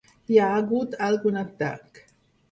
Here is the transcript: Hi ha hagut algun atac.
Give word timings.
Hi 0.35 0.37
ha 0.43 0.45
hagut 0.53 0.95
algun 1.07 1.37
atac. 1.41 2.01